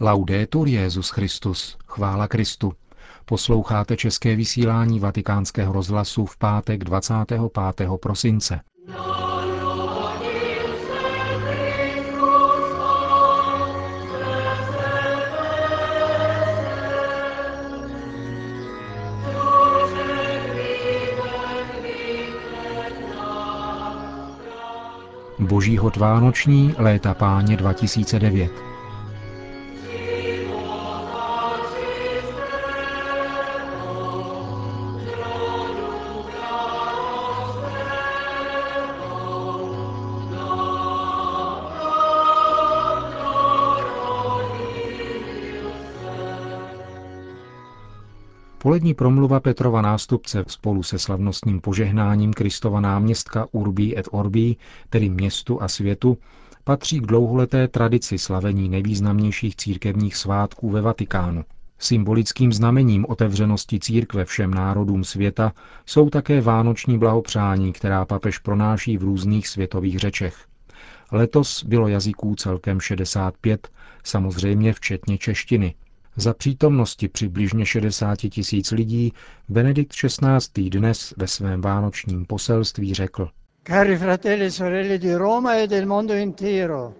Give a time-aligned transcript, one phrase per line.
[0.00, 2.72] Laudetur Jezus Christus, chvála Kristu.
[3.24, 7.90] Posloucháte české vysílání Vatikánského rozhlasu v pátek 25.
[8.02, 8.60] prosince.
[25.38, 28.75] Boží hod Vánoční léta páně 2009.
[48.66, 54.56] Polední promluva Petrova nástupce spolu se slavnostním požehnáním Kristova náměstka Urbi et Orbi,
[54.90, 56.18] tedy městu a světu,
[56.64, 61.44] patří k dlouholeté tradici slavení nejvýznamnějších církevních svátků ve Vatikánu.
[61.78, 65.52] Symbolickým znamením otevřenosti církve všem národům světa
[65.86, 70.46] jsou také vánoční blahopřání, která papež pronáší v různých světových řečech.
[71.12, 73.68] Letos bylo jazyků celkem 65,
[74.04, 75.74] samozřejmě včetně češtiny,
[76.16, 79.12] za přítomnosti přibližně 60 tisíc lidí
[79.48, 80.70] Benedikt XVI.
[80.70, 83.28] dnes ve svém vánočním poselství řekl
[83.66, 86.94] Cari fratelli e sorelle di Roma e del mondo intero,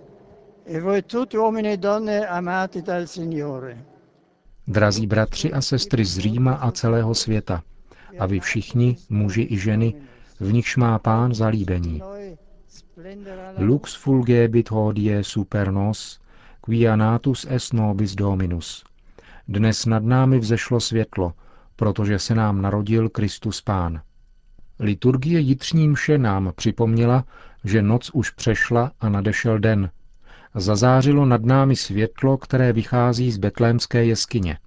[0.67, 3.85] e voi tutti uomini e donne amati dal Signore.
[4.67, 7.63] Drazí bratři a sestry z Říma a celého světa,
[8.19, 9.95] a vy všichni, muži i ženy,
[10.41, 12.03] v nichž má pán zalíbení.
[13.59, 16.21] Lux fulgebit hodie super nos,
[16.61, 18.85] quia natus es nobis dominus–
[19.49, 21.33] dnes nad námi vzešlo světlo,
[21.77, 24.01] protože se nám narodil Kristus Pán.
[24.81, 27.25] Liturgie jitřní mše nám připomněla,
[27.65, 29.91] že noc už přešla a nadešel den.
[30.55, 34.59] Zazářilo nad námi světlo, které vychází z betlémské jeskyně.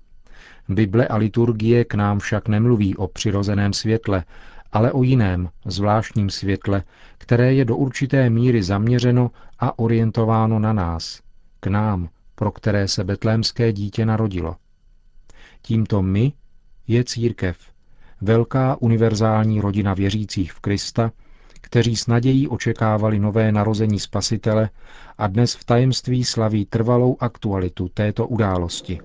[0.69, 4.23] Bible a liturgie k nám však nemluví o přirozeném světle,
[4.71, 6.83] ale o jiném, zvláštním světle,
[7.17, 11.21] které je do určité míry zaměřeno a orientováno na nás,
[11.59, 14.55] k nám, pro které se betlémské dítě narodilo.
[15.61, 16.33] Tímto my
[16.87, 17.57] je církev,
[18.21, 21.11] velká univerzální rodina věřících v Krista,
[21.61, 24.69] kteří s nadějí očekávali nové narození Spasitele
[25.17, 28.99] a dnes v tajemství slaví trvalou aktualitu této události.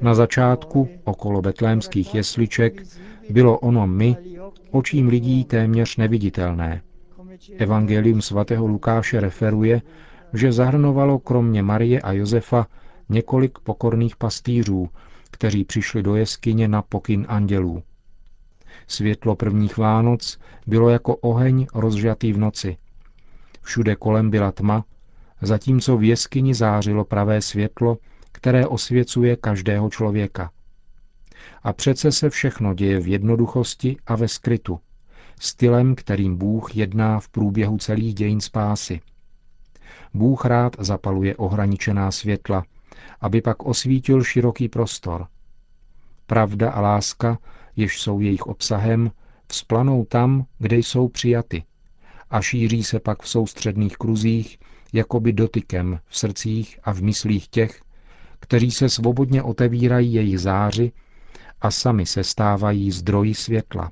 [0.00, 2.82] Na začátku, okolo betlémských jesliček,
[3.30, 4.16] bylo ono my,
[4.70, 6.82] očím lidí téměř neviditelné.
[7.56, 9.82] Evangelium svatého Lukáše referuje,
[10.32, 12.66] že zahrnovalo kromě Marie a Josefa
[13.08, 14.88] několik pokorných pastýřů,
[15.30, 17.82] kteří přišli do jeskyně na pokyn andělů.
[18.86, 22.76] Světlo prvních Vánoc bylo jako oheň rozžatý v noci.
[23.62, 24.84] Všude kolem byla tma,
[25.42, 27.98] zatímco v jeskyni zářilo pravé světlo,
[28.32, 30.50] které osvěcuje každého člověka.
[31.62, 34.80] A přece se všechno děje v jednoduchosti a ve skrytu,
[35.40, 39.00] stylem, kterým Bůh jedná v průběhu celých dějin spásy–
[40.14, 42.64] Bůh rád zapaluje ohraničená světla,
[43.20, 45.26] aby pak osvítil široký prostor.
[46.26, 47.38] Pravda a láska,
[47.76, 49.10] jež jsou jejich obsahem,
[49.48, 51.64] vzplanou tam, kde jsou přijaty
[52.30, 54.58] a šíří se pak v soustředných kruzích,
[54.92, 57.82] jakoby dotykem v srdcích a v myslích těch,
[58.40, 60.92] kteří se svobodně otevírají jejich záři
[61.60, 63.90] a sami se stávají zdroji světla.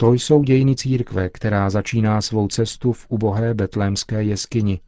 [0.00, 4.80] To jsou dějiny církve, která začíná svou cestu v ubohé betlémské jeskyni,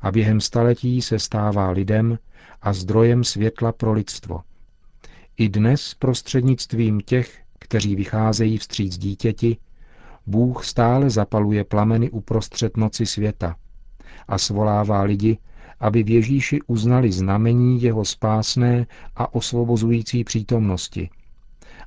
[0.00, 2.18] a během staletí se stává lidem
[2.62, 4.40] a zdrojem světla pro lidstvo.
[5.36, 9.56] I dnes prostřednictvím těch, kteří vycházejí vstříc dítěti,
[10.26, 13.56] Bůh stále zapaluje plameny uprostřed noci světa
[14.28, 15.38] a svolává lidi,
[15.80, 18.86] aby v Ježíši uznali znamení jeho spásné
[19.16, 21.10] a osvobozující přítomnosti.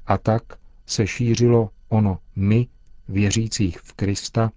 [0.08, 0.44] A tak
[0.86, 2.68] se šířilo ono my,
[3.10, 4.52] věřících v Krista,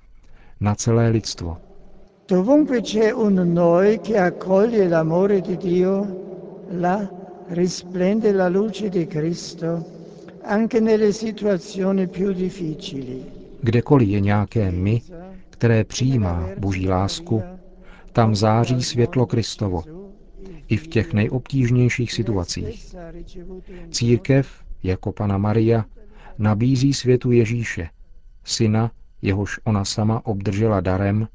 [0.61, 1.57] na celé lidstvo.
[2.29, 6.07] Dovunque c'è un noi che accoglie l'amore di Dio,
[6.71, 7.09] là
[7.49, 9.85] risplende la luce di Cristo,
[10.43, 13.25] anche nelle situazioni più difficili.
[13.63, 15.03] Kdekoliv je nějaké my,
[15.51, 17.43] které přijímá Boží lásku,
[18.13, 19.83] tam září světlo Kristovo,
[20.69, 22.97] i v těch nejobtížnějších situacích.
[23.91, 24.49] Církev,
[24.83, 25.85] jako Pana Maria,
[26.39, 27.91] nabízí světu Ježíše,
[28.45, 28.91] syna,
[29.23, 31.29] jehož ona sama obdržela darem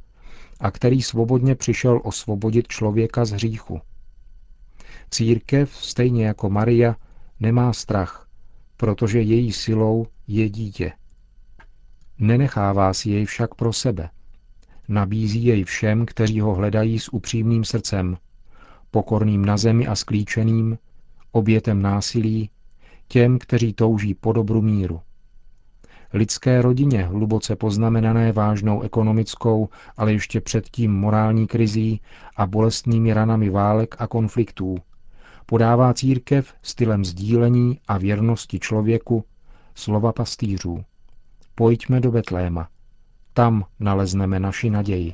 [0.60, 3.82] a který svobodně přišel osvobodit člověka z hříchu.
[5.10, 6.96] Církev, stejně jako Maria,
[7.40, 8.28] nemá strach,
[8.78, 10.92] protože její silou je dítě.
[12.20, 14.10] Nenechává si jej však pro sebe.
[14.88, 18.18] Nabízí jej všem, kteří ho hledají s upřímným srdcem,
[18.92, 20.78] pokorným na zemi a sklíčeným,
[21.32, 22.50] obětem násilí,
[23.08, 25.02] těm, kteří touží po dobru míru.
[26.14, 32.02] Lidské rodině, hluboce poznamenané vážnou ekonomickou, ale ještě předtím morální krizí
[32.36, 34.78] a bolestnými ranami válek a konfliktů,
[35.46, 39.24] podává církev stylem sdílení a věrnosti člověku
[39.76, 40.84] slova pastýřů.
[41.56, 42.68] Pojďme do Betléma.
[43.34, 45.14] Tam nalezneme naši naději.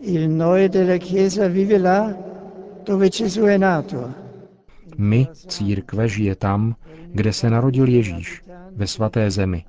[0.00, 2.14] Il noi della Chiesa vive là
[2.86, 4.23] dove Gesù è nato.
[4.98, 6.76] My, církve, žije tam,
[7.12, 8.42] kde se narodil Ježíš,
[8.76, 9.64] ve svaté zemi,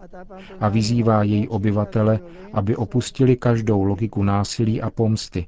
[0.60, 2.19] a vyzývá její obyvatele,
[2.54, 5.48] aby opustili každou logiku násilí a pomsty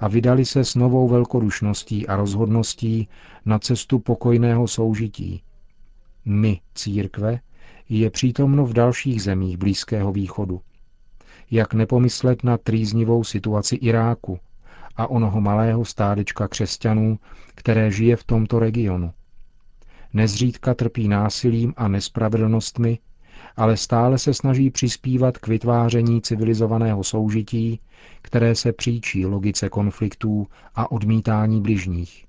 [0.00, 3.08] a vydali se s novou velkodušností a rozhodností
[3.44, 5.42] na cestu pokojného soužití.
[6.24, 7.40] My, církve,
[7.88, 10.60] je přítomno v dalších zemích Blízkého východu.
[11.50, 14.38] Jak nepomyslet na trýznivou situaci Iráku
[14.98, 17.18] a onoho malého stádečka křesťanů,
[17.54, 19.12] které žije v tomto regionu.
[20.12, 22.98] Nezřídka trpí násilím a nespravedlnostmi,
[23.56, 27.80] ale stále se snaží přispívat k vytváření civilizovaného soužití,
[28.22, 32.26] které se příčí logice konfliktů a odmítání bližních.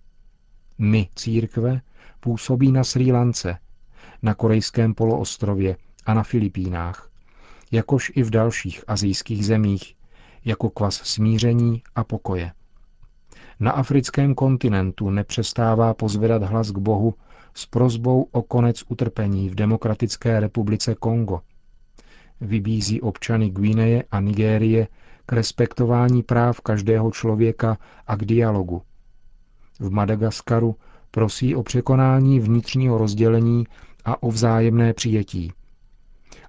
[0.77, 1.81] My, církve,
[2.19, 3.57] působí na Sri Lance,
[4.21, 7.09] na korejském poloostrově a na Filipínách,
[7.71, 9.95] jakož i v dalších azijských zemích,
[10.45, 12.51] jako kvas smíření a pokoje.
[13.59, 17.13] Na africkém kontinentu nepřestává pozvedat hlas k Bohu
[17.53, 21.39] s prozbou o konec utrpení v Demokratické republice Kongo.
[22.41, 24.87] Vybízí občany Guineje a Nigérie
[25.25, 27.77] k respektování práv každého člověka
[28.07, 28.81] a k dialogu.
[29.79, 30.75] V Madagaskaru
[31.11, 33.67] prosí o překonání vnitřního rozdělení
[34.05, 35.51] a o vzájemné přijetí.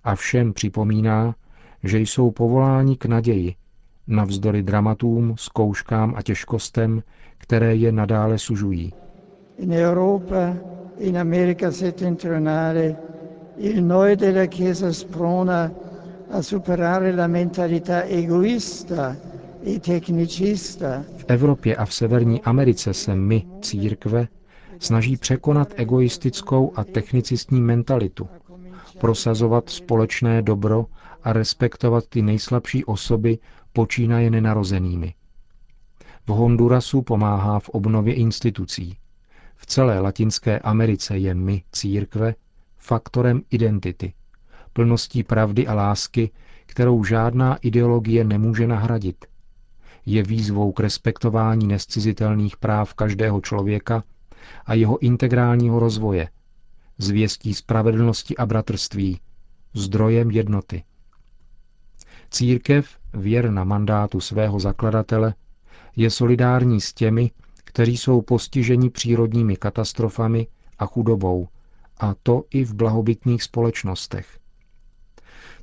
[0.05, 1.35] A všem připomíná,
[1.82, 3.55] že jsou povoláni k naději,
[4.11, 7.03] navzdory dramatům, zkouškám a těžkostem,
[7.39, 8.93] které je nadále sužují.
[9.59, 10.57] In Europa,
[10.99, 12.97] in America settentrionale,
[13.59, 15.71] il noi della Chiesa sprona
[16.31, 19.17] a superare la mentalità egoista
[19.65, 21.05] e tecnicista.
[21.17, 24.29] V Evropě a v Severní Americe se my, církve,
[24.79, 28.29] snaží překonat egoistickou a technicistní mentalitu,
[28.99, 30.87] prosazovat společné dobro
[31.23, 33.39] a respektovat ty nejslabší osoby
[33.72, 35.14] počínaje nenarozenými.
[36.26, 38.96] V Hondurasu pomáhá v obnově institucí.
[39.56, 42.34] V celé Latinské Americe je my, církve,
[42.78, 44.12] faktorem identity,
[44.72, 46.31] plností pravdy a lásky,
[46.67, 49.25] kterou žádná ideologie nemůže nahradit.
[50.06, 54.05] Je výzvou k respektování nescizitelných práv každého člověka
[54.67, 56.28] a jeho integrálního rozvoje,
[56.99, 59.20] zvěstí spravedlnosti a bratrství,
[59.75, 60.82] zdrojem jednoty.
[62.31, 65.35] Církev, věrna mandátu svého zakladatele,
[65.97, 67.31] je solidární s těmi,
[67.65, 70.47] kteří jsou postiženi přírodními katastrofami
[70.79, 71.49] a chudobou,
[72.00, 74.38] a to i v blahobytných společnostech.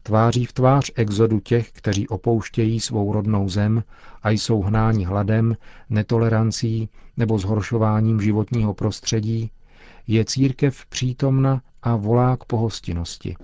[0.04, 3.84] Tváří v tvář exodu těch, kteří opouštějí svou rodnou zem
[4.24, 5.56] a jsou hnáni hladem,
[5.90, 9.52] netolerancí nebo zhoršováním životního prostředí,
[10.08, 13.36] je církev přítomna a volá k pohostinnosti.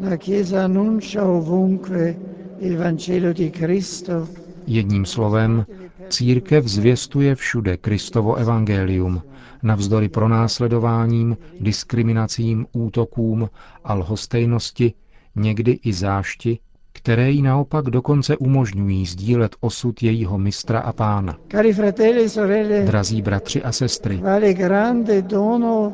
[0.00, 2.16] La Chiesa annuncia ovunque
[2.60, 4.28] il Vangelo di Cristo.
[4.66, 5.66] Jedním slovem,
[6.08, 9.22] církev zvěstuje všude Kristovo evangelium,
[9.62, 13.50] navzdory pronásledováním, diskriminacím, útokům
[13.84, 14.94] a lhostejnosti,
[15.36, 16.58] někdy i zášti,
[16.92, 21.38] které jí naopak dokonce umožňují sdílet osud jejího mistra a pána.
[21.48, 25.92] Cari fratelli e sorelle, Drazí bratři a sestry, vale grande dono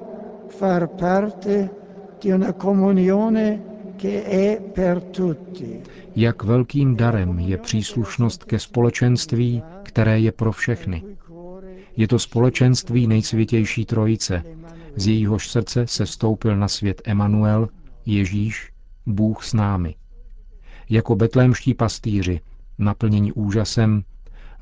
[0.48, 1.70] far parte
[2.22, 3.71] di una comunione
[6.16, 11.02] jak velkým darem je příslušnost ke společenství, které je pro všechny.
[11.96, 14.42] Je to společenství nejsvětější trojice,
[14.96, 17.68] z jejíhož srdce se stoupil na svět Emanuel,
[18.06, 18.72] Ježíš,
[19.06, 19.94] Bůh s námi.
[20.90, 22.40] Jako betlémští pastýři,
[22.78, 24.02] naplnění úžasem,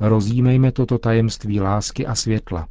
[0.00, 2.68] rozjímejme toto tajemství lásky a světla.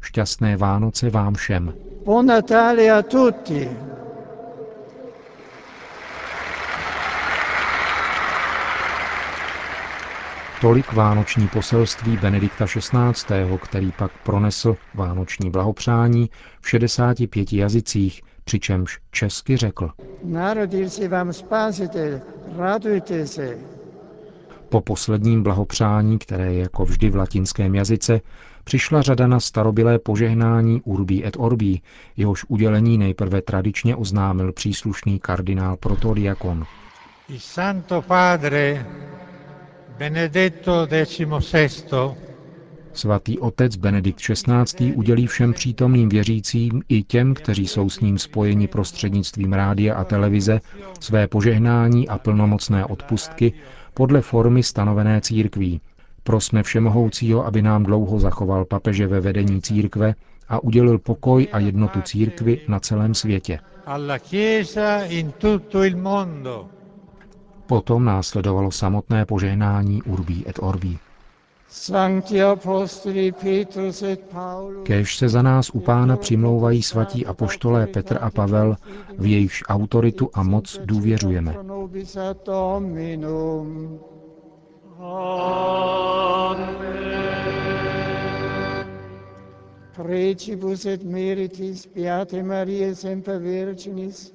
[0.00, 1.74] Šťastné Vánoce vám všem.
[2.04, 3.68] Buon Natale a tutti!
[10.60, 19.56] Tolik vánoční poselství Benedikta XVI., který pak pronesl vánoční blahopřání v 65 jazycích, přičemž česky
[19.56, 19.90] řekl.
[20.24, 22.20] Narodil si vám spasitel,
[22.56, 23.58] radujte se.
[24.68, 28.20] Po posledním blahopřání, které je jako vždy v latinském jazyce,
[28.64, 31.80] přišla řada na starobilé požehnání Urbi et Orbi,
[32.16, 36.64] jehož udělení nejprve tradičně oznámil příslušný kardinál protodiakon.
[37.28, 38.86] Il Santo Padre
[39.98, 41.68] Benedetto XVI
[42.92, 44.92] Svatý otec Benedikt XVI.
[44.92, 50.60] udělí všem přítomným věřícím i těm, kteří jsou s ním spojeni prostřednictvím rádia a televize,
[51.00, 53.52] své požehnání a plnomocné odpustky
[53.94, 55.80] podle formy stanovené církví.
[56.22, 60.14] Prosme Všemohoucího, aby nám dlouho zachoval papeže ve vedení církve
[60.48, 63.58] a udělil pokoj a jednotu církvy na celém světě.
[67.68, 70.98] Potom následovalo samotné požehnání Urbí et Orbí.
[74.82, 78.76] Kéž se za nás u pána přimlouvají svatí apoštolé Petr a Pavel,
[79.18, 81.56] v jejichž autoritu a moc důvěřujeme.
[89.96, 94.34] Precibus et meritis Beate Maria Semper Virginis,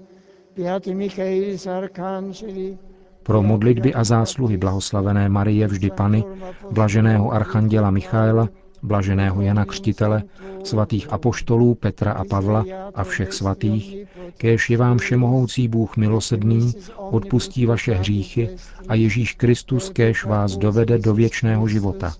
[0.58, 2.78] Beate Michaelis Arcangeli,
[3.24, 6.24] pro modlitby a zásluhy blahoslavené Marie vždy Pany,
[6.72, 8.50] blaženého archanděla Michaela,
[8.84, 10.24] blaženého Jana Křtitele,
[10.64, 12.66] svatých apoštolů Petra a Pavla
[12.96, 13.98] a všech svatých,
[14.38, 18.50] kéž je vám všemohoucí Bůh milosedný, odpustí vaše hříchy
[18.88, 22.14] a Ježíš Kristus kéž vás dovede do věčného života.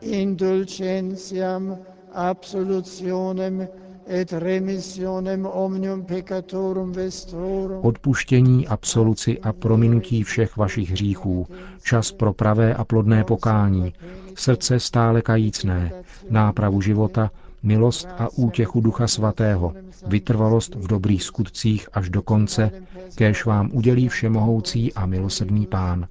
[0.00, 1.78] Indulgentiam
[2.14, 3.68] absolutionem
[4.06, 7.84] et remissionem omnium peccatorum vestrorum.
[7.84, 11.46] Odpuštění, absoluci a prominutí všech vašich hříchů,
[11.82, 13.92] čas pro pravé a plodné pokání,
[14.34, 15.92] srdce stále kajícné,
[16.30, 17.30] nápravu života,
[17.62, 19.74] milost a útěchu Ducha Svatého,
[20.06, 22.70] vytrvalost v dobrých skutcích až do konce,
[23.14, 26.06] kéž vám udělí všemohoucí a milosrdný Pán.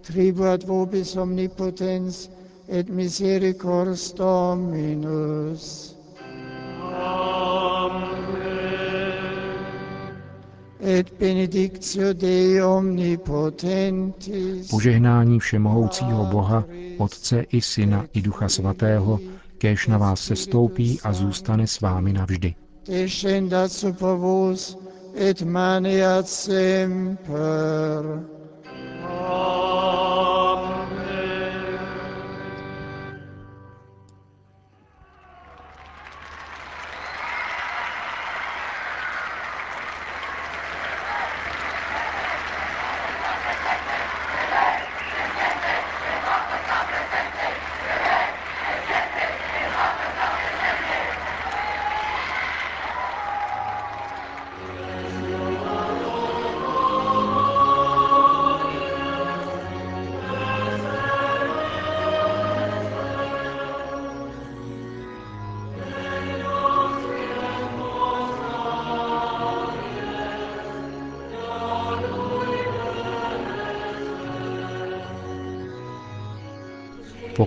[0.00, 2.30] Tribuat vobis omnipotens
[2.68, 5.94] et misericors Dominus.
[10.80, 14.68] Et benedictio Dei omnipotentis.
[14.70, 16.64] Požehnání všemohoucího Boha,
[16.98, 19.20] Otce i Syna i Ducha Svatého,
[19.58, 22.54] kéž na vás se stoupí a zůstane s vámi navždy.
[22.88, 24.78] Descendat super vos
[25.16, 28.24] et maniat semper.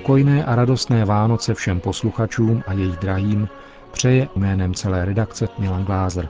[0.07, 3.47] Pokojné a radostné Vánoce všem posluchačům a jejich drahým
[3.91, 6.29] přeje jménem celé redakce Milan Glázer.